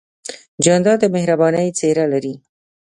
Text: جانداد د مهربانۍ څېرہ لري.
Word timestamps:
جانداد 0.63 0.97
د 1.01 1.03
مهربانۍ 1.15 1.67
څېرہ 1.77 2.05
لري. 2.13 2.33